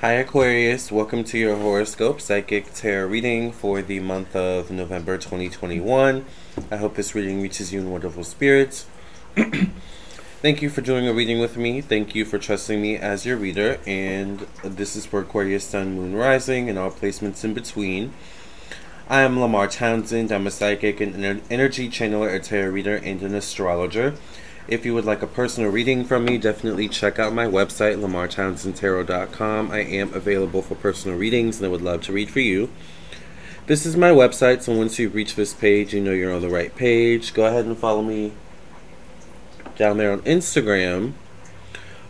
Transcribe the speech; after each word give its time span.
Hi 0.00 0.12
Aquarius, 0.12 0.92
welcome 0.92 1.24
to 1.24 1.36
your 1.36 1.56
horoscope 1.56 2.20
psychic 2.20 2.72
tarot 2.72 3.08
reading 3.08 3.50
for 3.50 3.82
the 3.82 3.98
month 3.98 4.36
of 4.36 4.70
November 4.70 5.18
2021. 5.18 6.24
I 6.70 6.76
hope 6.76 6.94
this 6.94 7.16
reading 7.16 7.42
reaches 7.42 7.72
you 7.72 7.80
in 7.80 7.90
wonderful 7.90 8.22
spirits. 8.22 8.86
Thank 9.34 10.62
you 10.62 10.70
for 10.70 10.82
doing 10.82 11.08
a 11.08 11.12
reading 11.12 11.40
with 11.40 11.56
me. 11.56 11.80
Thank 11.80 12.14
you 12.14 12.24
for 12.24 12.38
trusting 12.38 12.80
me 12.80 12.96
as 12.96 13.26
your 13.26 13.36
reader. 13.36 13.80
And 13.88 14.46
this 14.62 14.94
is 14.94 15.04
for 15.04 15.22
Aquarius 15.22 15.64
Sun, 15.64 15.96
Moon, 15.96 16.14
Rising, 16.14 16.70
and 16.70 16.78
all 16.78 16.92
placements 16.92 17.42
in 17.42 17.52
between. 17.52 18.14
I 19.08 19.22
am 19.22 19.40
Lamar 19.40 19.66
Townsend. 19.66 20.30
I'm 20.30 20.46
a 20.46 20.52
psychic 20.52 21.00
and 21.00 21.24
an 21.24 21.42
energy 21.50 21.88
channeler, 21.88 22.32
a 22.32 22.38
tarot 22.38 22.70
reader, 22.70 22.94
and 22.94 23.20
an 23.22 23.34
astrologer. 23.34 24.14
If 24.68 24.84
you 24.84 24.92
would 24.92 25.06
like 25.06 25.22
a 25.22 25.26
personal 25.26 25.70
reading 25.70 26.04
from 26.04 26.26
me, 26.26 26.36
definitely 26.36 26.90
check 26.90 27.18
out 27.18 27.32
my 27.32 27.46
website, 27.46 27.96
lamartownsendtarot.com. 27.96 29.70
I 29.70 29.78
am 29.78 30.12
available 30.12 30.60
for 30.60 30.74
personal 30.74 31.16
readings 31.16 31.56
and 31.56 31.66
I 31.66 31.70
would 31.70 31.80
love 31.80 32.02
to 32.02 32.12
read 32.12 32.28
for 32.28 32.40
you. 32.40 32.68
This 33.66 33.86
is 33.86 33.96
my 33.96 34.10
website, 34.10 34.60
so 34.60 34.76
once 34.76 34.98
you 34.98 35.08
reach 35.08 35.36
this 35.36 35.54
page, 35.54 35.94
you 35.94 36.02
know 36.02 36.12
you're 36.12 36.34
on 36.34 36.42
the 36.42 36.50
right 36.50 36.76
page. 36.76 37.32
Go 37.32 37.46
ahead 37.46 37.64
and 37.64 37.78
follow 37.78 38.02
me 38.02 38.34
down 39.74 39.96
there 39.96 40.12
on 40.12 40.20
Instagram. 40.20 41.14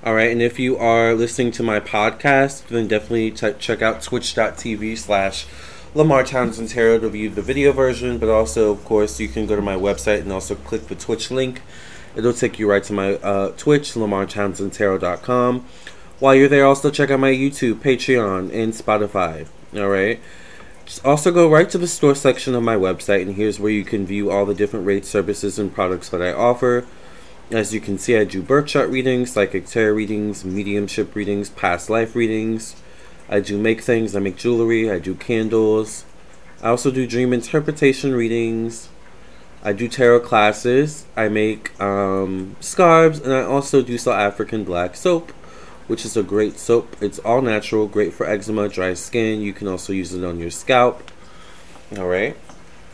All 0.05 0.15
right, 0.15 0.33
and 0.33 0.43
if 0.43 0.59
you 0.59 0.77
are 0.79 1.15
listening 1.15 1.53
to 1.53 1.62
my 1.62 1.79
podcast, 1.79 2.67
then 2.67 2.89
definitely 2.89 3.31
t- 3.31 3.55
check 3.61 3.83
out 3.83 4.03
twitch.tv 4.03 4.98
slash 4.98 5.47
Lamar 5.95 6.25
Townsend 6.25 6.70
Tarot 6.70 6.98
to 7.01 7.09
view 7.09 7.31
the 7.31 7.43
video 7.43 7.70
version, 7.70 8.19
but 8.19 8.29
also, 8.29 8.73
of 8.73 8.84
course, 8.84 9.20
you 9.20 9.29
can 9.29 9.47
go 9.47 9.55
to 9.55 9.62
my 9.62 9.77
website 9.77 10.23
and 10.23 10.33
also 10.33 10.56
click 10.56 10.89
the 10.89 10.97
Twitch 10.97 11.31
link 11.31 11.62
It'll 12.19 12.33
take 12.33 12.59
you 12.59 12.69
right 12.69 12.83
to 12.83 12.93
my 12.93 13.15
uh, 13.15 13.53
Twitch, 13.57 13.93
LamarTownsendTarot.com. 13.93 15.65
While 16.19 16.35
you're 16.35 16.49
there, 16.49 16.67
also 16.67 16.91
check 16.91 17.13
out 17.13 17.21
my 17.21 17.31
YouTube, 17.31 17.75
Patreon, 17.75 18.53
and 18.53 18.73
Spotify. 18.73 19.47
All 19.77 19.89
right. 19.89 20.20
Just 20.84 21.05
also 21.07 21.31
go 21.31 21.48
right 21.48 21.70
to 21.70 21.79
the 21.79 21.87
store 21.87 22.17
section 22.17 22.57
of 22.57 22.65
my 22.65 22.75
website, 22.75 23.23
and 23.23 23.37
here's 23.37 23.61
where 23.61 23.70
you 23.70 23.84
can 23.84 24.05
view 24.05 24.33
all 24.33 24.45
the 24.45 24.55
different 24.55 24.84
rates, 24.84 25.09
services, 25.09 25.61
and 25.61 25.73
products 25.73 26.09
that 26.09 26.20
I 26.20 26.33
offer. 26.33 26.84
As 27.53 27.73
you 27.73 27.81
can 27.81 27.98
see, 27.98 28.17
I 28.17 28.25
do 28.25 28.42
birth 28.42 28.67
chart 28.67 28.91
readings, 28.91 29.31
psychic 29.31 29.67
tarot 29.67 29.95
readings, 29.95 30.45
mediumship 30.45 31.14
readings, 31.14 31.51
past 31.51 31.89
life 31.89 32.17
readings. 32.17 32.75
I 33.29 33.39
do 33.39 33.57
make 33.57 33.83
things. 33.83 34.17
I 34.17 34.19
make 34.19 34.37
jewelry. 34.37 34.91
I 34.91 34.98
do 34.98 35.14
candles. 35.14 36.05
I 36.61 36.70
also 36.70 36.91
do 36.91 37.07
dream 37.07 37.33
interpretation 37.33 38.12
readings. 38.12 38.89
I 39.62 39.73
do 39.73 39.89
tarot 39.89 40.20
classes. 40.20 41.06
I 41.17 41.28
make 41.28 41.78
um, 41.81 42.56
scarves, 42.61 43.20
and 43.20 43.33
I 43.33 43.42
also 43.42 43.83
do 43.83 43.98
sell 43.98 44.12
African 44.12 44.64
black 44.64 44.95
soap, 44.95 45.31
which 45.89 46.05
is 46.05 46.17
a 46.17 46.23
great 46.23 46.59
soap. 46.59 46.97
It's 47.01 47.19
all 47.20 47.42
natural, 47.42 47.86
great 47.86 48.12
for 48.12 48.27
eczema, 48.27 48.69
dry 48.69 48.95
skin. 48.95 49.41
You 49.41 49.53
can 49.53 49.67
also 49.67 49.92
use 49.92 50.14
it 50.14 50.25
on 50.25 50.39
your 50.39 50.51
scalp. 50.51 51.11
All 51.97 52.06
right, 52.06 52.36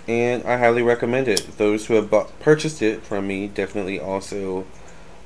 and 0.08 0.42
I 0.44 0.56
highly 0.56 0.82
recommend 0.82 1.28
it. 1.28 1.58
Those 1.58 1.86
who 1.86 1.94
have 1.94 2.08
bought, 2.08 2.38
purchased 2.40 2.80
it 2.80 3.02
from 3.02 3.26
me 3.26 3.48
definitely 3.48 4.00
also 4.00 4.66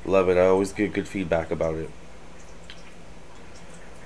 love 0.05 0.29
it. 0.29 0.37
I 0.37 0.47
always 0.47 0.73
get 0.73 0.93
good 0.93 1.07
feedback 1.07 1.51
about 1.51 1.77
it. 1.77 1.91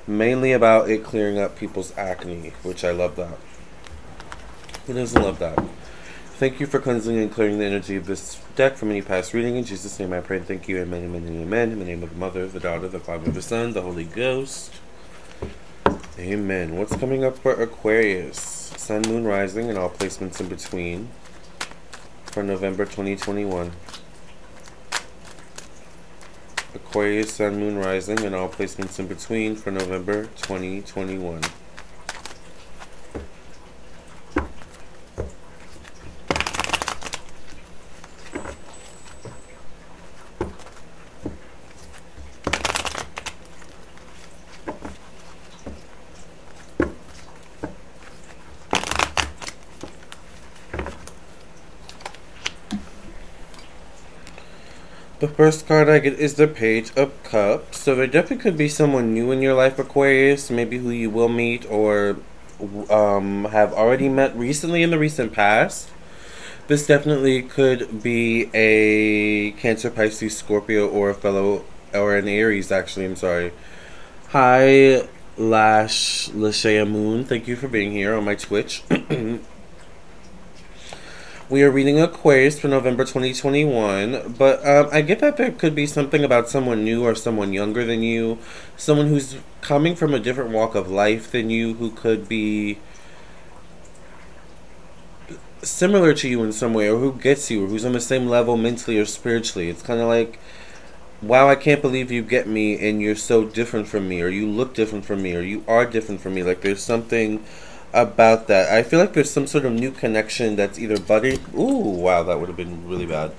Mainly 0.06 0.52
about 0.52 0.90
it 0.90 1.04
clearing 1.04 1.38
up 1.38 1.56
people's 1.56 1.96
acne, 1.96 2.52
which 2.62 2.84
I 2.84 2.90
love 2.90 3.16
that. 3.16 3.38
Who 4.86 4.94
doesn't 4.94 5.22
love 5.22 5.38
that? 5.38 5.62
Thank 6.34 6.58
you 6.58 6.66
for 6.66 6.80
cleansing 6.80 7.16
and 7.18 7.30
clearing 7.30 7.60
the 7.60 7.64
energy 7.64 7.94
of 7.94 8.06
this 8.06 8.40
deck 8.56 8.76
from 8.76 8.90
any 8.90 9.00
past 9.00 9.32
reading. 9.32 9.56
In 9.56 9.64
Jesus' 9.64 10.00
name 10.00 10.12
I 10.12 10.20
pray 10.20 10.40
thank 10.40 10.66
you. 10.66 10.78
Amen, 10.78 11.04
amen, 11.04 11.24
amen. 11.42 11.70
In 11.70 11.78
the 11.78 11.84
name 11.84 12.02
of 12.02 12.10
the 12.10 12.16
Mother, 12.16 12.48
the 12.48 12.58
Daughter, 12.58 12.88
the 12.88 12.98
Father, 12.98 13.30
the 13.30 13.40
Son, 13.40 13.74
the 13.74 13.82
Holy 13.82 14.04
Ghost. 14.04 14.72
Amen. 16.18 16.76
What's 16.76 16.96
coming 16.96 17.24
up 17.24 17.38
for 17.38 17.52
Aquarius? 17.52 18.38
Sun, 18.76 19.02
Moon, 19.02 19.24
Rising, 19.24 19.68
and 19.68 19.78
all 19.78 19.90
placements 19.90 20.40
in 20.40 20.48
between 20.48 21.10
for 22.24 22.42
November 22.42 22.86
2021. 22.86 23.70
Aquarius, 26.74 27.34
Sun, 27.34 27.60
Moon, 27.60 27.78
Rising, 27.78 28.24
and 28.24 28.34
all 28.34 28.48
placements 28.48 28.98
in 28.98 29.06
between 29.06 29.54
for 29.54 29.70
November 29.70 30.24
2021. 30.24 31.42
The 55.22 55.28
first 55.28 55.68
card 55.68 55.88
I 55.88 56.00
get 56.00 56.14
is 56.14 56.34
the 56.34 56.48
Page 56.48 56.90
of 56.96 57.12
Cups. 57.22 57.78
So 57.78 57.94
there 57.94 58.08
definitely 58.08 58.42
could 58.42 58.56
be 58.56 58.68
someone 58.68 59.14
new 59.14 59.30
in 59.30 59.40
your 59.40 59.54
life, 59.54 59.78
Aquarius, 59.78 60.50
maybe 60.50 60.78
who 60.78 60.90
you 60.90 61.10
will 61.10 61.28
meet 61.28 61.64
or 61.70 62.16
um, 62.90 63.44
have 63.52 63.72
already 63.72 64.08
met 64.08 64.36
recently 64.36 64.82
in 64.82 64.90
the 64.90 64.98
recent 64.98 65.32
past. 65.32 65.90
This 66.66 66.88
definitely 66.88 67.40
could 67.40 68.02
be 68.02 68.50
a 68.52 69.52
Cancer, 69.52 69.92
Pisces, 69.92 70.36
Scorpio, 70.36 70.88
or 70.88 71.10
a 71.10 71.14
fellow, 71.14 71.64
or 71.94 72.16
an 72.16 72.26
Aries, 72.26 72.72
actually, 72.72 73.06
I'm 73.06 73.14
sorry. 73.14 73.52
Hi, 74.30 75.06
Lash 75.36 76.30
Lashaya 76.30 76.84
Moon. 76.84 77.24
Thank 77.24 77.46
you 77.46 77.54
for 77.54 77.68
being 77.68 77.92
here 77.92 78.16
on 78.16 78.24
my 78.24 78.34
Twitch. 78.34 78.82
We 81.52 81.62
are 81.64 81.70
reading 81.70 82.00
a 82.00 82.04
Aquarius 82.04 82.58
for 82.58 82.68
November 82.68 83.04
2021, 83.04 84.36
but 84.38 84.66
um, 84.66 84.88
I 84.90 85.02
get 85.02 85.18
that 85.18 85.36
there 85.36 85.52
could 85.52 85.74
be 85.74 85.86
something 85.86 86.24
about 86.24 86.48
someone 86.48 86.82
new 86.82 87.04
or 87.04 87.14
someone 87.14 87.52
younger 87.52 87.84
than 87.84 88.02
you, 88.02 88.38
someone 88.74 89.08
who's 89.08 89.36
coming 89.60 89.94
from 89.94 90.14
a 90.14 90.18
different 90.18 90.52
walk 90.52 90.74
of 90.74 90.90
life 90.90 91.30
than 91.30 91.50
you, 91.50 91.74
who 91.74 91.90
could 91.90 92.26
be 92.26 92.78
similar 95.60 96.14
to 96.14 96.26
you 96.26 96.42
in 96.42 96.52
some 96.52 96.72
way, 96.72 96.88
or 96.88 96.98
who 96.98 97.12
gets 97.12 97.50
you, 97.50 97.66
or 97.66 97.68
who's 97.68 97.84
on 97.84 97.92
the 97.92 98.00
same 98.00 98.28
level 98.28 98.56
mentally 98.56 98.98
or 98.98 99.04
spiritually. 99.04 99.68
It's 99.68 99.82
kind 99.82 100.00
of 100.00 100.08
like, 100.08 100.38
wow, 101.20 101.50
I 101.50 101.54
can't 101.54 101.82
believe 101.82 102.10
you 102.10 102.22
get 102.22 102.48
me, 102.48 102.78
and 102.88 103.02
you're 103.02 103.14
so 103.14 103.44
different 103.44 103.88
from 103.88 104.08
me, 104.08 104.22
or 104.22 104.28
you 104.28 104.48
look 104.48 104.72
different 104.72 105.04
from 105.04 105.20
me, 105.20 105.36
or 105.36 105.42
you 105.42 105.64
are 105.68 105.84
different 105.84 106.22
from 106.22 106.32
me. 106.32 106.42
Like 106.42 106.62
there's 106.62 106.82
something 106.82 107.44
about 107.92 108.48
that. 108.48 108.72
I 108.72 108.82
feel 108.82 108.98
like 108.98 109.12
there's 109.12 109.30
some 109.30 109.46
sort 109.46 109.64
of 109.64 109.72
new 109.72 109.90
connection 109.90 110.56
that's 110.56 110.78
either 110.78 110.98
budding. 110.98 111.38
Ooh, 111.54 111.78
wow, 111.78 112.22
that 112.22 112.38
would 112.38 112.48
have 112.48 112.56
been 112.56 112.88
really 112.88 113.06
bad. 113.06 113.32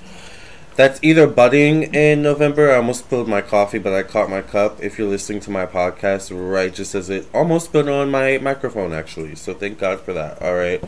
That's 0.75 0.99
either 1.03 1.27
budding 1.27 1.93
in 1.93 2.23
November. 2.23 2.71
I 2.71 2.77
almost 2.77 3.05
spilled 3.05 3.27
my 3.27 3.41
coffee, 3.41 3.77
but 3.77 3.93
I 3.93 4.01
caught 4.01 4.29
my 4.29 4.41
cup. 4.41 4.81
If 4.81 4.97
you're 4.97 5.07
listening 5.07 5.39
to 5.41 5.51
my 5.51 5.67
podcast, 5.67 6.31
right, 6.33 6.73
just 6.73 6.95
as 6.95 7.11
it 7.11 7.27
almost 7.31 7.65
spilled 7.65 7.89
on 7.89 8.09
my 8.09 8.39
microphone, 8.39 8.91
actually. 8.91 9.35
So 9.35 9.53
thank 9.53 9.77
God 9.77 10.01
for 10.01 10.13
that. 10.13 10.41
All 10.41 10.55
right. 10.55 10.83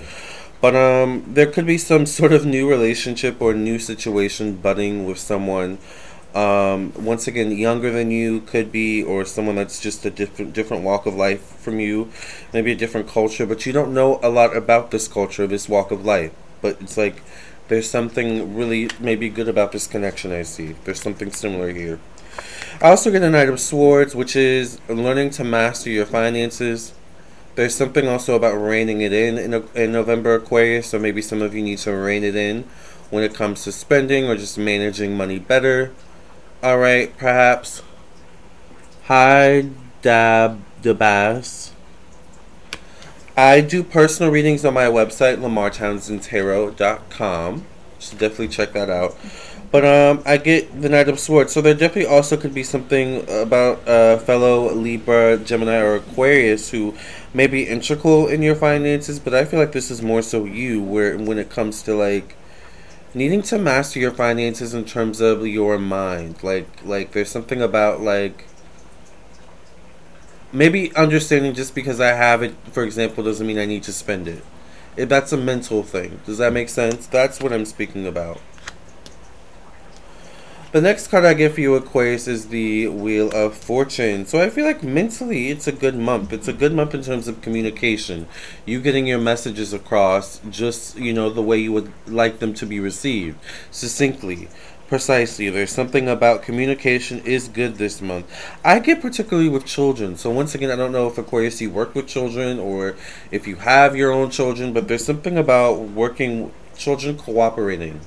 But 0.60 0.76
um, 0.76 1.24
there 1.28 1.46
could 1.46 1.68
be 1.68 1.78
some 1.78 2.08
sort 2.08 2.34
of 2.34 2.46
new 2.46 2.68
relationship 2.68 3.40
or 3.40 3.54
new 3.54 3.78
situation 3.78 4.56
budding 4.56 5.06
with 5.06 5.20
someone 5.20 5.78
um, 6.36 6.92
once 6.96 7.28
again, 7.28 7.52
younger 7.52 7.92
than 7.92 8.12
you 8.12 8.42
could 8.42 8.70
be, 8.70 9.02
or 9.02 9.24
someone 9.24 9.56
that's 9.56 9.80
just 9.80 10.06
a 10.06 10.10
different 10.10 10.54
different 10.54 10.84
walk 10.84 11.06
of 11.06 11.16
life 11.16 11.42
from 11.42 11.80
you, 11.80 12.12
maybe 12.52 12.74
a 12.74 12.76
different 12.76 13.08
culture, 13.08 13.46
but 13.46 13.66
you 13.66 13.72
don't 13.72 13.94
know 13.94 14.20
a 14.22 14.30
lot 14.30 14.56
about 14.56 14.92
this 14.92 15.08
culture, 15.08 15.48
this 15.48 15.70
walk 15.70 15.92
of 15.92 16.04
life. 16.04 16.34
But 16.62 16.78
it's 16.82 16.98
like 16.98 17.22
there's 17.70 17.90
something 17.90 18.54
really 18.54 18.90
maybe 19.00 19.30
good 19.30 19.48
about 19.48 19.72
this 19.72 19.88
connection. 19.88 20.34
I 20.34 20.44
see. 20.44 20.76
There's 20.84 21.02
something 21.02 21.32
similar 21.32 21.72
here. 21.72 22.00
I 22.82 22.90
also 22.90 23.12
get 23.12 23.24
a 23.24 23.30
Knight 23.30 23.48
of 23.48 23.62
Swords, 23.62 24.14
which 24.14 24.36
is 24.36 24.78
learning 24.90 25.30
to 25.32 25.46
master 25.46 25.90
your 25.90 26.06
finances. 26.06 26.94
There's 27.56 27.74
something 27.74 28.10
also 28.10 28.36
about 28.36 28.56
reining 28.56 29.00
it 29.00 29.14
in 29.14 29.38
in, 29.38 29.70
in 29.74 29.94
November 29.94 30.36
Aquarius, 30.36 30.88
so 30.88 31.00
maybe 31.00 31.22
some 31.22 31.42
of 31.42 31.56
you 31.56 31.64
need 31.64 31.78
to 31.80 31.92
rein 31.92 32.26
it 32.26 32.36
in 32.36 32.66
when 33.10 33.24
it 33.24 33.34
comes 33.34 33.64
to 33.64 33.72
spending 33.72 34.26
or 34.26 34.36
just 34.36 34.58
managing 34.58 35.16
money 35.16 35.40
better. 35.40 35.94
All 36.66 36.80
right, 36.80 37.16
perhaps. 37.16 37.84
Hi, 39.04 39.70
Dab 40.02 40.60
Dabas. 40.82 41.70
I 43.38 43.62
do 43.62 43.84
personal 43.84 44.32
readings 44.32 44.66
on 44.66 44.74
my 44.74 44.86
website, 44.86 45.38
lamartownsendtarot.com. 45.38 47.66
So 48.00 48.18
definitely 48.18 48.48
check 48.48 48.74
that 48.74 48.90
out. 48.90 49.16
But 49.70 49.86
um, 49.86 50.24
I 50.26 50.38
get 50.38 50.82
the 50.82 50.90
Knight 50.90 51.08
of 51.08 51.20
Swords, 51.20 51.54
so 51.54 51.62
there 51.62 51.76
definitely 51.76 52.08
also 52.08 52.36
could 52.36 52.56
be 52.56 52.64
something 52.64 53.30
about 53.30 53.84
a 53.86 54.18
fellow 54.22 54.74
Libra, 54.74 55.38
Gemini, 55.38 55.78
or 55.78 55.98
Aquarius 55.98 56.72
who 56.72 56.96
may 57.32 57.46
be 57.46 57.68
integral 57.68 58.28
in 58.28 58.42
your 58.42 58.56
finances. 58.56 59.20
But 59.20 59.36
I 59.36 59.46
feel 59.46 59.60
like 59.60 59.74
this 59.74 59.92
is 59.92 60.02
more 60.02 60.24
so 60.24 60.46
you, 60.46 60.82
where 60.82 61.16
when 61.16 61.38
it 61.38 61.52
comes 61.52 61.84
to 61.84 61.94
like 61.94 62.36
needing 63.16 63.42
to 63.42 63.58
master 63.58 63.98
your 63.98 64.12
finances 64.12 64.74
in 64.74 64.86
terms 64.86 65.22
of 65.22 65.48
your 65.48 65.80
mind 65.80 66.44
like 66.44 66.68
like 66.84 67.14
there's 67.14 67.30
something 67.30 67.62
about 67.62 68.02
like 68.02 68.46
maybe 70.56 70.96
understanding 70.96 71.54
just 71.54 71.76
because 71.76 72.00
I 72.00 72.14
have 72.14 72.42
it, 72.42 72.56
for 72.72 72.84
example, 72.84 73.24
doesn't 73.24 73.46
mean 73.46 73.60
I 73.60 73.66
need 73.66 73.84
to 73.84 73.94
spend 73.94 74.28
it. 74.28 74.44
If 74.96 75.10
that's 75.10 75.34
a 75.34 75.38
mental 75.38 75.84
thing. 75.84 76.22
Does 76.26 76.38
that 76.38 76.54
make 76.54 76.70
sense? 76.70 77.06
That's 77.08 77.42
what 77.42 77.52
I'm 77.52 77.66
speaking 77.66 78.08
about. 78.08 78.40
The 80.76 80.82
next 80.82 81.08
card 81.08 81.24
I 81.24 81.36
get 81.36 81.54
for 81.54 81.62
you, 81.62 81.76
Aquarius, 81.76 82.28
is 82.28 82.50
the 82.50 82.90
Wheel 82.90 83.32
of 83.32 83.56
Fortune. 83.56 84.26
So 84.26 84.42
I 84.42 84.50
feel 84.50 84.66
like 84.66 84.84
mentally 84.84 85.48
it's 85.50 85.68
a 85.68 85.72
good 85.72 85.96
month. 85.96 86.34
It's 86.34 86.50
a 86.50 86.54
good 86.54 86.74
month 86.74 86.94
in 86.94 87.02
terms 87.02 87.30
of 87.30 87.42
communication. 87.42 88.28
You 88.66 88.82
getting 88.82 89.08
your 89.08 89.20
messages 89.20 89.72
across 89.72 90.42
just, 90.50 90.98
you 90.98 91.14
know, 91.14 91.30
the 91.30 91.42
way 91.42 91.60
you 91.60 91.72
would 91.72 91.94
like 92.08 92.40
them 92.40 92.54
to 92.56 92.66
be 92.66 92.82
received, 92.82 93.40
succinctly. 93.72 94.50
Precisely. 94.90 95.50
There's 95.50 95.72
something 95.72 96.10
about 96.10 96.44
communication 96.44 97.22
is 97.22 97.48
good 97.48 97.76
this 97.76 98.02
month. 98.02 98.26
I 98.62 98.80
get 98.80 99.02
particularly 99.02 99.48
with 99.48 99.64
children. 99.64 100.18
So 100.18 100.30
once 100.30 100.56
again, 100.56 100.72
I 100.72 100.76
don't 100.76 100.92
know 100.92 101.08
if 101.08 101.18
Aquarius 101.18 101.62
you 101.62 101.70
work 101.70 101.96
with 101.96 102.06
children 102.06 102.60
or 102.60 102.98
if 103.32 103.48
you 103.48 103.56
have 103.56 103.96
your 103.96 104.12
own 104.12 104.30
children, 104.30 104.74
but 104.74 104.90
there's 104.90 105.06
something 105.06 105.38
about 105.38 105.80
working 105.80 106.52
children 106.76 107.18
cooperating 107.18 108.02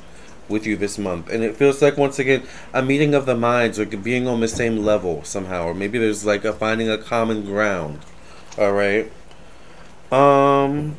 with 0.48 0.66
you 0.66 0.76
this 0.76 0.98
month. 0.98 1.30
And 1.30 1.42
it 1.42 1.56
feels 1.56 1.82
like 1.82 1.96
once 1.96 2.18
again 2.18 2.42
a 2.72 2.82
meeting 2.82 3.14
of 3.14 3.26
the 3.26 3.36
minds 3.36 3.78
or 3.78 3.86
being 3.86 4.26
on 4.28 4.40
the 4.40 4.48
same 4.48 4.78
level 4.78 5.24
somehow. 5.24 5.66
Or 5.66 5.74
maybe 5.74 5.98
there's 5.98 6.24
like 6.24 6.44
a 6.44 6.52
finding 6.52 6.88
a 6.88 6.98
common 6.98 7.44
ground. 7.44 8.00
Alright. 8.58 9.12
Um 10.10 10.96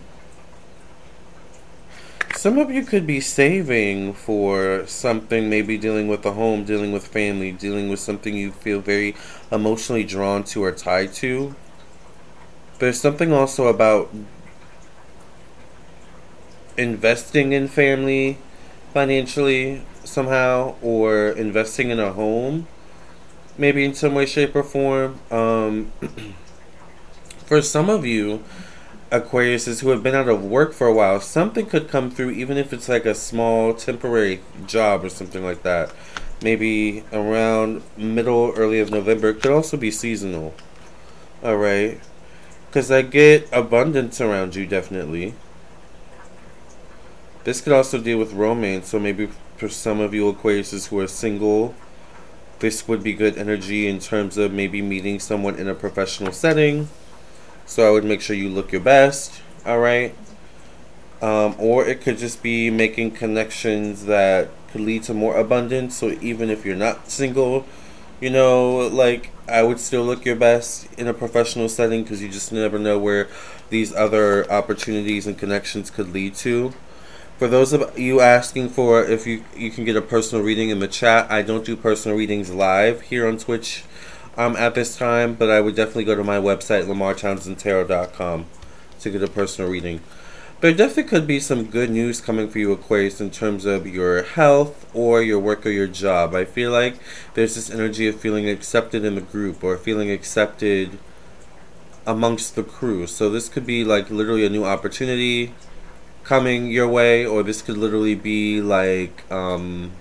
some 2.35 2.57
of 2.57 2.71
you 2.71 2.83
could 2.83 3.05
be 3.05 3.19
saving 3.19 4.13
for 4.13 4.87
something, 4.87 5.49
maybe 5.49 5.77
dealing 5.77 6.07
with 6.07 6.25
a 6.25 6.31
home, 6.31 6.63
dealing 6.63 6.93
with 6.93 7.05
family, 7.05 7.51
dealing 7.51 7.89
with 7.89 7.99
something 7.99 8.33
you 8.33 8.51
feel 8.51 8.79
very 8.79 9.13
emotionally 9.51 10.05
drawn 10.05 10.45
to 10.45 10.63
or 10.63 10.71
tied 10.71 11.11
to. 11.15 11.53
There's 12.77 12.97
something 12.97 13.33
also 13.33 13.67
about 13.67 14.09
investing 16.77 17.51
in 17.51 17.67
family 17.67 18.37
financially 18.93 19.81
somehow 20.03 20.75
or 20.81 21.29
investing 21.29 21.89
in 21.89 21.99
a 21.99 22.13
home 22.13 22.67
maybe 23.59 23.83
in 23.83 23.93
some 23.93 24.15
way 24.15 24.25
shape 24.25 24.55
or 24.55 24.63
form. 24.63 25.19
Um, 25.29 25.91
for 27.45 27.61
some 27.61 27.89
of 27.89 28.05
you 28.05 28.43
aquariuses 29.11 29.81
who 29.81 29.89
have 29.89 30.01
been 30.01 30.15
out 30.15 30.29
of 30.29 30.43
work 30.45 30.71
for 30.71 30.85
a 30.85 30.93
while 30.93 31.19
something 31.19 31.65
could 31.65 31.89
come 31.89 32.11
through 32.11 32.29
even 32.29 32.57
if 32.57 32.71
it's 32.71 32.87
like 32.87 33.07
a 33.07 33.15
small 33.15 33.73
temporary 33.73 34.39
job 34.67 35.03
or 35.03 35.09
something 35.09 35.43
like 35.43 35.63
that. 35.63 35.91
Maybe 36.41 37.03
around 37.11 37.81
middle 37.97 38.53
early 38.55 38.79
of 38.79 38.91
november 38.91 39.29
it 39.29 39.41
could 39.41 39.51
also 39.51 39.77
be 39.77 39.91
seasonal. 39.91 40.53
All 41.43 41.57
right? 41.57 41.99
Because 42.67 42.91
i 42.91 43.01
get 43.01 43.49
abundance 43.51 44.21
around 44.21 44.55
you 44.55 44.65
definitely 44.67 45.33
this 47.49 47.61
could 47.61 47.73
also 47.73 47.97
deal 47.97 48.19
with 48.19 48.31
romance, 48.33 48.89
so 48.89 48.99
maybe 48.99 49.27
for 49.57 49.67
some 49.67 49.99
of 49.99 50.13
you 50.13 50.31
Aquariuses 50.31 50.89
who 50.89 50.99
are 50.99 51.07
single, 51.07 51.73
this 52.59 52.87
would 52.87 53.01
be 53.01 53.11
good 53.11 53.39
energy 53.39 53.87
in 53.87 53.97
terms 53.97 54.37
of 54.37 54.53
maybe 54.53 54.83
meeting 54.83 55.19
someone 55.19 55.55
in 55.55 55.67
a 55.67 55.73
professional 55.73 56.31
setting. 56.31 56.89
So 57.65 57.87
I 57.87 57.89
would 57.89 58.03
make 58.03 58.21
sure 58.21 58.35
you 58.35 58.49
look 58.49 58.71
your 58.71 58.81
best, 58.81 59.41
alright? 59.65 60.13
Um, 61.23 61.55
or 61.57 61.87
it 61.87 62.01
could 62.01 62.19
just 62.19 62.43
be 62.43 62.69
making 62.69 63.11
connections 63.13 64.05
that 64.05 64.49
could 64.71 64.81
lead 64.81 65.01
to 65.05 65.15
more 65.15 65.35
abundance. 65.35 65.97
So 65.97 66.11
even 66.21 66.51
if 66.51 66.63
you're 66.63 66.75
not 66.75 67.09
single, 67.09 67.65
you 68.21 68.29
know, 68.29 68.89
like 68.89 69.31
I 69.47 69.63
would 69.63 69.79
still 69.79 70.03
look 70.03 70.23
your 70.23 70.35
best 70.35 70.87
in 70.99 71.07
a 71.07 71.15
professional 71.15 71.67
setting 71.67 72.03
because 72.03 72.21
you 72.21 72.29
just 72.29 72.51
never 72.51 72.77
know 72.77 72.99
where 72.99 73.27
these 73.71 73.91
other 73.91 74.47
opportunities 74.51 75.25
and 75.25 75.35
connections 75.35 75.89
could 75.89 76.13
lead 76.13 76.35
to. 76.35 76.75
For 77.39 77.47
those 77.47 77.71
of 77.71 77.97
you 77.97 78.19
asking 78.19 78.71
for 78.71 79.01
if 79.01 79.25
you 79.25 79.45
you 79.55 79.71
can 79.71 79.85
get 79.85 79.95
a 79.95 80.01
personal 80.01 80.43
reading 80.43 80.71
in 80.71 80.79
the 80.79 80.89
chat, 80.89 81.31
I 81.31 81.41
don't 81.41 81.63
do 81.63 81.77
personal 81.77 82.17
readings 82.17 82.51
live 82.51 83.03
here 83.03 83.25
on 83.25 83.37
Twitch 83.37 83.85
um, 84.35 84.57
at 84.57 84.75
this 84.75 84.97
time, 84.97 85.35
but 85.35 85.49
I 85.49 85.61
would 85.61 85.73
definitely 85.73 86.03
go 86.03 86.15
to 86.15 86.23
my 86.25 86.35
website, 86.35 86.83
lamartownsendtarot.com, 86.83 88.45
to 88.99 89.09
get 89.09 89.23
a 89.23 89.29
personal 89.29 89.71
reading. 89.71 90.01
There 90.59 90.73
definitely 90.73 91.03
could 91.03 91.25
be 91.25 91.39
some 91.39 91.67
good 91.67 91.89
news 91.89 92.19
coming 92.19 92.49
for 92.49 92.59
you, 92.59 92.73
Aquarius, 92.73 93.21
in 93.21 93.31
terms 93.31 93.63
of 93.63 93.87
your 93.87 94.23
health 94.23 94.93
or 94.93 95.21
your 95.21 95.39
work 95.39 95.65
or 95.65 95.69
your 95.69 95.87
job. 95.87 96.35
I 96.35 96.43
feel 96.43 96.71
like 96.71 96.95
there's 97.35 97.55
this 97.55 97.69
energy 97.69 98.05
of 98.09 98.19
feeling 98.19 98.49
accepted 98.49 99.05
in 99.05 99.15
the 99.15 99.21
group 99.21 99.63
or 99.63 99.77
feeling 99.77 100.11
accepted 100.11 100.99
amongst 102.05 102.57
the 102.57 102.63
crew. 102.63 103.07
So 103.07 103.29
this 103.29 103.47
could 103.47 103.65
be 103.65 103.85
like 103.85 104.09
literally 104.09 104.45
a 104.45 104.49
new 104.49 104.65
opportunity 104.65 105.53
coming 106.29 106.67
your 106.67 106.87
way, 106.87 107.25
or 107.25 107.41
this 107.41 107.63
could 107.63 107.75
literally 107.75 108.13
be 108.13 108.61
like 108.61 109.29
um, 109.31 109.91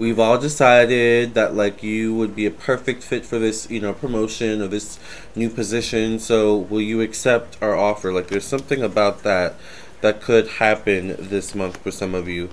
we've 0.00 0.18
all 0.18 0.36
decided 0.36 1.34
that 1.34 1.54
like 1.54 1.80
you 1.80 2.12
would 2.12 2.34
be 2.34 2.44
a 2.44 2.50
perfect 2.50 3.04
fit 3.04 3.24
for 3.24 3.38
this, 3.38 3.70
you 3.70 3.78
know, 3.78 3.92
promotion 3.92 4.60
or 4.60 4.66
this 4.66 4.98
new 5.36 5.48
position. 5.48 6.18
So 6.18 6.56
will 6.56 6.80
you 6.80 7.00
accept 7.00 7.56
our 7.62 7.76
offer? 7.76 8.12
Like 8.12 8.26
there's 8.26 8.44
something 8.44 8.82
about 8.82 9.22
that 9.22 9.54
that 10.00 10.20
could 10.20 10.48
happen 10.48 11.14
this 11.16 11.54
month 11.54 11.76
for 11.76 11.92
some 11.92 12.16
of 12.16 12.26
you. 12.26 12.50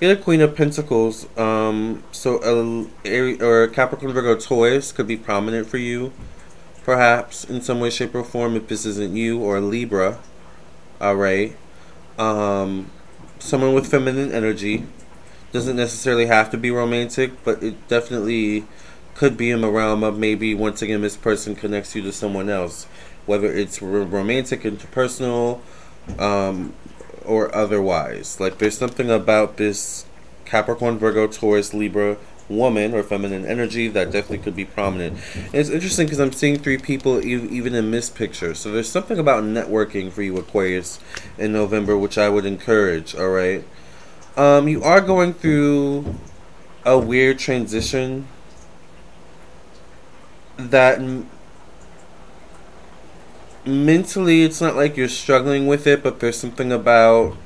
Get 0.00 0.18
a 0.18 0.20
Queen 0.20 0.40
of 0.40 0.56
Pentacles. 0.56 1.28
Um, 1.38 2.02
so 2.10 2.42
a 2.42 3.44
or 3.44 3.68
Capricorn 3.68 4.12
Virgo 4.12 4.34
Taurus 4.34 4.90
could 4.90 5.06
be 5.06 5.16
prominent 5.16 5.68
for 5.68 5.78
you, 5.78 6.12
perhaps 6.82 7.44
in 7.44 7.60
some 7.60 7.78
way, 7.78 7.90
shape, 7.90 8.12
or 8.16 8.24
form. 8.24 8.56
If 8.56 8.66
this 8.66 8.84
isn't 8.84 9.14
you 9.14 9.38
or 9.38 9.60
Libra, 9.60 10.18
all 11.00 11.16
right. 11.16 11.56
Um, 12.18 12.90
someone 13.38 13.72
with 13.72 13.86
feminine 13.86 14.32
energy 14.32 14.86
doesn't 15.52 15.76
necessarily 15.76 16.26
have 16.26 16.50
to 16.50 16.58
be 16.58 16.70
romantic, 16.70 17.42
but 17.44 17.62
it 17.62 17.88
definitely 17.88 18.64
could 19.14 19.36
be 19.36 19.50
in 19.50 19.60
the 19.60 19.70
realm 19.70 20.02
of 20.02 20.18
maybe 20.18 20.54
once 20.54 20.82
again 20.82 21.00
this 21.02 21.16
person 21.16 21.54
connects 21.54 21.94
you 21.94 22.02
to 22.02 22.12
someone 22.12 22.48
else, 22.48 22.86
whether 23.26 23.52
it's 23.52 23.82
romantic, 23.82 24.62
interpersonal, 24.62 25.60
um, 26.18 26.72
or 27.24 27.54
otherwise. 27.54 28.38
Like 28.38 28.58
there's 28.58 28.78
something 28.78 29.10
about 29.10 29.56
this 29.56 30.06
Capricorn, 30.44 30.98
Virgo, 30.98 31.26
Taurus, 31.26 31.74
Libra 31.74 32.16
woman 32.50 32.92
or 32.94 33.02
feminine 33.02 33.46
energy 33.46 33.88
that 33.88 34.10
definitely 34.10 34.38
could 34.38 34.56
be 34.56 34.64
prominent. 34.64 35.18
And 35.36 35.54
it's 35.54 35.70
interesting 35.70 36.06
because 36.06 36.18
I'm 36.18 36.32
seeing 36.32 36.58
three 36.58 36.78
people 36.78 37.24
even 37.24 37.74
in 37.74 37.90
this 37.90 38.10
picture. 38.10 38.54
So 38.54 38.72
there's 38.72 38.90
something 38.90 39.18
about 39.18 39.44
networking 39.44 40.10
for 40.10 40.22
you 40.22 40.36
Aquarius 40.36 40.98
in 41.38 41.52
November 41.52 41.96
which 41.96 42.18
I 42.18 42.28
would 42.28 42.44
encourage, 42.44 43.14
all 43.14 43.30
right? 43.30 43.64
Um, 44.36 44.68
you 44.68 44.82
are 44.82 45.00
going 45.00 45.34
through 45.34 46.16
a 46.84 46.98
weird 46.98 47.38
transition 47.38 48.26
that 50.56 50.98
m- 50.98 51.28
mentally 53.64 54.42
it's 54.42 54.60
not 54.60 54.76
like 54.76 54.96
you're 54.96 55.08
struggling 55.08 55.66
with 55.66 55.86
it, 55.86 56.02
but 56.02 56.20
there's 56.20 56.38
something 56.38 56.72
about 56.72 57.36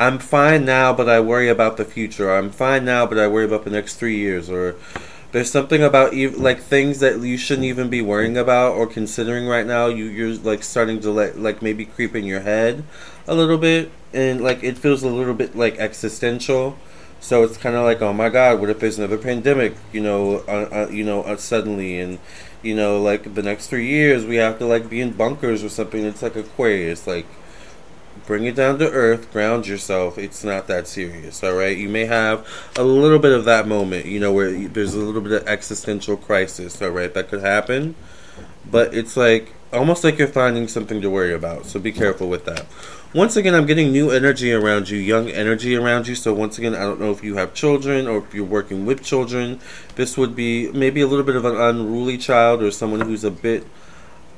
I'm 0.00 0.18
fine 0.18 0.64
now, 0.64 0.94
but 0.94 1.10
I 1.10 1.20
worry 1.20 1.50
about 1.50 1.76
the 1.76 1.84
future. 1.84 2.32
I'm 2.32 2.50
fine 2.50 2.86
now, 2.86 3.04
but 3.04 3.18
I 3.18 3.28
worry 3.28 3.44
about 3.44 3.64
the 3.64 3.70
next 3.70 3.96
three 3.96 4.16
years. 4.16 4.48
Or 4.48 4.76
there's 5.32 5.50
something 5.50 5.82
about 5.82 6.14
like 6.38 6.58
things 6.62 7.00
that 7.00 7.20
you 7.20 7.36
shouldn't 7.36 7.66
even 7.66 7.90
be 7.90 8.00
worrying 8.00 8.38
about 8.38 8.76
or 8.76 8.86
considering 8.86 9.46
right 9.46 9.66
now. 9.66 9.88
You 9.88 10.06
you're 10.06 10.36
like 10.36 10.62
starting 10.62 11.00
to 11.00 11.10
let 11.10 11.38
like 11.38 11.60
maybe 11.60 11.84
creep 11.84 12.16
in 12.16 12.24
your 12.24 12.40
head 12.40 12.82
a 13.28 13.34
little 13.34 13.58
bit, 13.58 13.90
and 14.14 14.40
like 14.40 14.64
it 14.64 14.78
feels 14.78 15.02
a 15.02 15.08
little 15.08 15.34
bit 15.34 15.54
like 15.54 15.76
existential. 15.78 16.78
So 17.20 17.44
it's 17.44 17.58
kind 17.58 17.76
of 17.76 17.84
like, 17.84 18.00
oh 18.00 18.14
my 18.14 18.30
God, 18.30 18.58
what 18.58 18.70
if 18.70 18.80
there's 18.80 18.98
another 18.98 19.18
pandemic? 19.18 19.74
You 19.92 20.00
know, 20.00 20.36
uh, 20.48 20.68
uh, 20.72 20.88
you 20.90 21.04
know, 21.04 21.24
uh, 21.24 21.36
suddenly, 21.36 22.00
and 22.00 22.18
you 22.62 22.74
know, 22.74 22.98
like 23.02 23.34
the 23.34 23.42
next 23.42 23.66
three 23.66 23.86
years 23.86 24.24
we 24.24 24.36
have 24.36 24.58
to 24.60 24.66
like 24.66 24.88
be 24.88 25.02
in 25.02 25.12
bunkers 25.12 25.62
or 25.62 25.68
something. 25.68 26.02
It's 26.02 26.22
like 26.22 26.36
Aquarius, 26.36 27.06
like 27.06 27.26
bring 28.26 28.44
it 28.44 28.54
down 28.54 28.78
to 28.78 28.90
earth, 28.90 29.32
ground 29.32 29.66
yourself. 29.66 30.18
It's 30.18 30.44
not 30.44 30.66
that 30.68 30.86
serious, 30.86 31.42
all 31.42 31.54
right? 31.54 31.76
You 31.76 31.88
may 31.88 32.06
have 32.06 32.46
a 32.76 32.84
little 32.84 33.18
bit 33.18 33.32
of 33.32 33.44
that 33.46 33.66
moment, 33.66 34.06
you 34.06 34.20
know, 34.20 34.32
where 34.32 34.52
there's 34.68 34.94
a 34.94 34.98
little 34.98 35.20
bit 35.20 35.32
of 35.32 35.48
existential 35.48 36.16
crisis, 36.16 36.80
all 36.80 36.90
right? 36.90 37.12
That 37.12 37.28
could 37.28 37.40
happen, 37.40 37.94
but 38.70 38.94
it's 38.94 39.16
like 39.16 39.52
almost 39.72 40.04
like 40.04 40.18
you're 40.18 40.28
finding 40.28 40.68
something 40.68 41.00
to 41.00 41.10
worry 41.10 41.34
about. 41.34 41.66
So 41.66 41.78
be 41.80 41.92
careful 41.92 42.28
with 42.28 42.44
that. 42.44 42.66
Once 43.12 43.34
again, 43.34 43.54
I'm 43.54 43.66
getting 43.66 43.90
new 43.90 44.10
energy 44.10 44.52
around 44.52 44.88
you, 44.88 44.96
young 44.96 45.28
energy 45.28 45.74
around 45.74 46.06
you. 46.06 46.14
So 46.14 46.32
once 46.32 46.58
again, 46.58 46.76
I 46.76 46.80
don't 46.80 47.00
know 47.00 47.10
if 47.10 47.24
you 47.24 47.34
have 47.34 47.54
children 47.54 48.06
or 48.06 48.18
if 48.18 48.32
you're 48.32 48.44
working 48.44 48.86
with 48.86 49.02
children. 49.02 49.58
This 49.96 50.16
would 50.16 50.36
be 50.36 50.70
maybe 50.70 51.00
a 51.00 51.08
little 51.08 51.24
bit 51.24 51.34
of 51.34 51.44
an 51.44 51.56
unruly 51.56 52.18
child 52.18 52.62
or 52.62 52.70
someone 52.70 53.00
who's 53.00 53.24
a 53.24 53.30
bit 53.32 53.66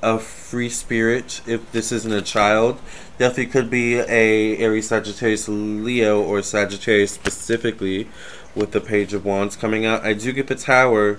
a 0.02 0.18
free 0.18 0.68
spirit 0.68 1.40
if 1.46 1.70
this 1.72 1.92
isn't 1.92 2.12
a 2.12 2.22
child. 2.22 2.80
Definitely 3.18 3.46
could 3.46 3.70
be 3.70 3.94
a 3.96 4.56
Aries, 4.58 4.88
Sagittarius, 4.88 5.48
Leo, 5.48 6.20
or 6.20 6.42
Sagittarius 6.42 7.12
specifically 7.12 8.08
with 8.54 8.72
the 8.72 8.80
Page 8.80 9.14
of 9.14 9.24
Wands 9.24 9.56
coming 9.56 9.86
out. 9.86 10.04
I 10.04 10.12
do 10.12 10.32
get 10.32 10.48
the 10.48 10.54
Tower 10.54 11.18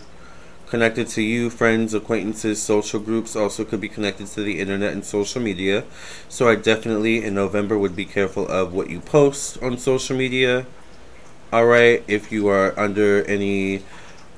connected 0.67 1.07
to 1.07 1.21
you, 1.21 1.51
friends, 1.51 1.93
acquaintances, 1.93 2.59
social 2.59 2.99
groups, 2.99 3.35
also 3.35 3.63
could 3.63 3.79
be 3.79 3.87
connected 3.87 4.25
to 4.25 4.41
the 4.41 4.59
internet 4.59 4.91
and 4.91 5.05
social 5.05 5.39
media. 5.39 5.83
So 6.27 6.49
I 6.49 6.55
definitely 6.55 7.23
in 7.23 7.35
November 7.35 7.77
would 7.77 7.95
be 7.95 8.05
careful 8.05 8.47
of 8.47 8.73
what 8.73 8.89
you 8.89 8.99
post 8.99 9.61
on 9.61 9.77
social 9.77 10.17
media. 10.17 10.65
All 11.51 11.67
right, 11.67 12.03
if 12.07 12.31
you 12.31 12.47
are 12.47 12.77
under 12.77 13.23
any, 13.25 13.83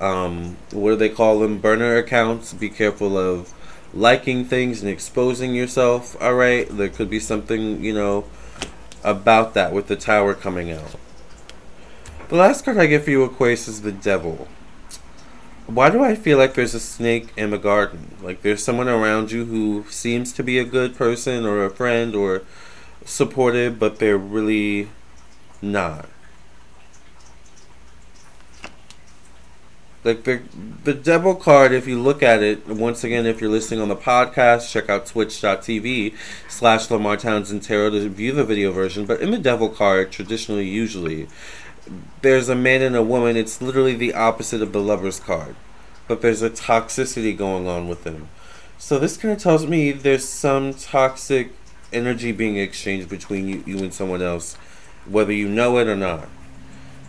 um, 0.01 0.57
what 0.71 0.89
do 0.89 0.95
they 0.97 1.07
call 1.07 1.39
them, 1.39 1.59
burner 1.59 1.95
accounts, 1.95 2.51
be 2.51 2.69
careful 2.69 3.17
of 3.17 3.53
liking 3.95 4.45
things 4.45 4.81
and 4.81 4.91
exposing 4.91 5.55
yourself. 5.55 6.21
All 6.21 6.35
right, 6.35 6.67
there 6.69 6.89
could 6.89 7.09
be 7.09 7.19
something, 7.19 7.83
you 7.83 7.93
know, 7.93 8.25
about 9.03 9.53
that 9.53 9.71
with 9.71 9.87
the 9.87 9.95
tower 9.95 10.33
coming 10.33 10.71
out. 10.71 10.95
The 12.27 12.35
last 12.35 12.65
card 12.65 12.77
I 12.77 12.87
get 12.87 13.03
for 13.03 13.11
you, 13.11 13.23
Aquarius, 13.23 13.67
is 13.67 13.81
the 13.81 13.91
Devil. 13.91 14.47
Why 15.67 15.89
do 15.89 16.03
I 16.03 16.13
feel 16.13 16.37
like 16.37 16.53
there's 16.53 16.75
a 16.75 16.79
snake 16.79 17.29
in 17.37 17.49
the 17.49 17.57
garden? 17.57 18.15
Like 18.21 18.41
there's 18.41 18.63
someone 18.63 18.87
around 18.87 19.31
you 19.31 19.45
who 19.45 19.85
seems 19.89 20.31
to 20.33 20.43
be 20.43 20.59
a 20.59 20.65
good 20.65 20.95
person 20.95 21.45
or 21.45 21.63
a 21.63 21.69
friend 21.71 22.15
or 22.15 22.43
supportive, 23.03 23.79
but 23.79 23.97
they're 23.97 24.17
really 24.17 24.89
not. 25.61 26.07
Like 30.05 30.23
the 30.23 30.43
the 30.83 30.93
devil 30.93 31.33
card, 31.33 31.71
if 31.71 31.87
you 31.87 31.99
look 31.99 32.21
at 32.21 32.43
it, 32.43 32.67
once 32.67 33.03
again, 33.03 33.25
if 33.25 33.41
you're 33.41 33.49
listening 33.49 33.81
on 33.81 33.89
the 33.89 33.95
podcast, 33.95 34.71
check 34.71 34.87
out 34.87 35.07
twitch.tv 35.07 36.13
slash 36.47 36.91
Lamar 36.91 37.17
Townsend 37.17 37.63
Tarot 37.63 37.89
to 37.89 38.07
view 38.09 38.31
the 38.31 38.43
video 38.43 38.71
version. 38.71 39.07
But 39.07 39.19
in 39.19 39.31
the 39.31 39.39
devil 39.39 39.67
card, 39.67 40.11
traditionally, 40.11 40.69
usually, 40.69 41.27
there's 42.21 42.49
a 42.49 42.55
man 42.55 42.83
and 42.83 42.95
a 42.95 43.01
woman. 43.01 43.35
It's 43.35 43.63
literally 43.63 43.95
the 43.95 44.13
opposite 44.13 44.61
of 44.61 44.73
the 44.73 44.79
lover's 44.79 45.19
card. 45.19 45.55
But 46.07 46.21
there's 46.21 46.43
a 46.43 46.51
toxicity 46.51 47.35
going 47.35 47.67
on 47.67 47.87
with 47.87 48.03
them. 48.03 48.29
So 48.77 48.99
this 48.99 49.17
kind 49.17 49.33
of 49.33 49.41
tells 49.41 49.65
me 49.65 49.91
there's 49.91 50.29
some 50.29 50.75
toxic 50.75 51.49
energy 51.91 52.31
being 52.31 52.57
exchanged 52.57 53.09
between 53.09 53.47
you, 53.47 53.63
you 53.65 53.79
and 53.79 53.91
someone 53.91 54.21
else, 54.21 54.53
whether 55.07 55.33
you 55.33 55.49
know 55.49 55.79
it 55.79 55.87
or 55.87 55.95
not. 55.95 56.29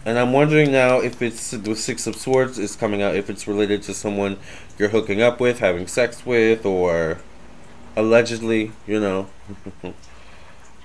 And 0.07 0.21
I'm 0.21 0.33
wondering 0.33 0.71
now 0.71 1.01
if 1.01 1.21
it's 1.21 1.51
the 1.51 1.75
Six 1.75 2.07
of 2.07 2.15
Swords 2.15 2.61
is 2.61 2.77
coming 2.77 3.03
out, 3.03 3.17
if 3.17 3.29
it's 3.29 3.49
related 3.49 3.83
to 3.83 3.93
someone 3.93 4.39
you're 4.79 4.91
hooking 4.91 5.21
up 5.21 5.41
with, 5.41 5.59
having 5.59 5.89
sex 5.89 6.25
with, 6.25 6.65
or 6.65 7.19
allegedly, 7.97 8.71
you 8.87 9.01
know. 9.01 9.29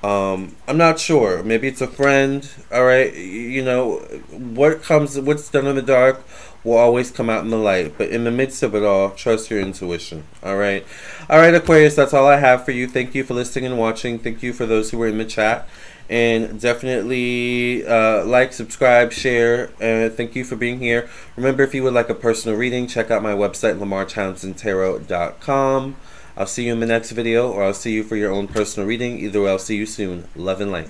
um, 0.03 0.55
I'm 0.67 0.77
not 0.77 0.99
sure. 0.99 1.43
Maybe 1.43 1.67
it's 1.67 1.81
a 1.81 1.87
friend. 1.87 2.47
All 2.71 2.83
right, 2.83 3.15
you 3.15 3.63
know 3.63 3.97
what 4.31 4.83
comes, 4.83 5.19
what's 5.19 5.49
done 5.49 5.67
in 5.67 5.75
the 5.75 5.81
dark 5.81 6.23
will 6.63 6.77
always 6.77 7.09
come 7.09 7.29
out 7.29 7.43
in 7.43 7.49
the 7.49 7.57
light. 7.57 7.97
But 7.97 8.09
in 8.09 8.23
the 8.23 8.31
midst 8.31 8.63
of 8.63 8.75
it 8.75 8.83
all, 8.83 9.11
trust 9.11 9.49
your 9.49 9.59
intuition. 9.59 10.25
All 10.43 10.57
right, 10.57 10.85
all 11.29 11.39
right, 11.39 11.53
Aquarius. 11.53 11.95
That's 11.95 12.13
all 12.13 12.27
I 12.27 12.37
have 12.37 12.65
for 12.65 12.71
you. 12.71 12.87
Thank 12.87 13.15
you 13.15 13.23
for 13.23 13.33
listening 13.33 13.65
and 13.65 13.77
watching. 13.77 14.19
Thank 14.19 14.43
you 14.43 14.53
for 14.53 14.65
those 14.65 14.91
who 14.91 14.97
were 14.97 15.07
in 15.07 15.17
the 15.17 15.25
chat 15.25 15.67
and 16.11 16.59
definitely 16.59 17.87
uh, 17.87 18.25
like, 18.25 18.51
subscribe, 18.51 19.13
share. 19.13 19.69
And 19.79 20.11
thank 20.13 20.35
you 20.35 20.43
for 20.43 20.57
being 20.57 20.79
here. 20.79 21.09
Remember, 21.37 21.63
if 21.63 21.73
you 21.73 21.83
would 21.83 21.93
like 21.93 22.09
a 22.09 22.15
personal 22.15 22.57
reading, 22.57 22.85
check 22.85 23.09
out 23.09 23.23
my 23.23 23.31
website, 23.31 23.79
lamartownsendtarot.com. 23.79 25.95
I'll 26.41 26.47
see 26.47 26.65
you 26.65 26.73
in 26.73 26.79
the 26.79 26.87
next 26.87 27.11
video, 27.11 27.51
or 27.51 27.63
I'll 27.63 27.71
see 27.71 27.91
you 27.91 28.03
for 28.03 28.15
your 28.15 28.31
own 28.31 28.47
personal 28.47 28.87
reading. 28.87 29.19
Either 29.19 29.43
way, 29.43 29.51
I'll 29.51 29.59
see 29.59 29.75
you 29.75 29.85
soon. 29.85 30.27
Love 30.35 30.59
and 30.59 30.71
light. 30.71 30.89